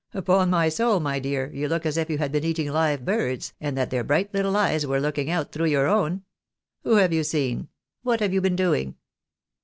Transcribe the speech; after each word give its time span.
Upon 0.15 0.49
my 0.49 0.67
soul, 0.69 0.99
my 0.99 1.19
dear, 1.19 1.51
you 1.53 1.67
look 1.67 1.85
as 1.85 1.95
if 1.95 2.09
you 2.09 2.17
had 2.17 2.31
been 2.31 2.43
eating 2.43 2.65
hve 2.65 3.05
birds, 3.05 3.53
and 3.61 3.77
that 3.77 3.91
their 3.91 4.03
bright 4.03 4.33
little 4.33 4.57
eyes 4.57 4.83
were 4.83 4.99
looking 4.99 5.29
out, 5.29 5.51
through 5.51 5.67
your 5.67 5.85
own. 5.85 6.23
Who 6.83 6.95
have 6.95 7.13
you 7.13 7.23
seen?— 7.23 7.67
what 8.01 8.19
have 8.19 8.33
you 8.33 8.41
been 8.41 8.55
doing 8.55 8.95